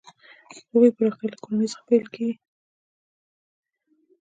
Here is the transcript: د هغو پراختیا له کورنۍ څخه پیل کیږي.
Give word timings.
د 0.67 0.69
هغو 0.73 0.87
پراختیا 0.97 1.27
له 1.31 1.37
کورنۍ 1.43 1.67
څخه 1.73 1.83
پیل 1.89 2.05
کیږي. 2.13 2.35